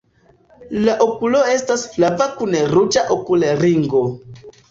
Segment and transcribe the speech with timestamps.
[0.85, 4.05] La okulo estas flava kun ruĝa okulringo.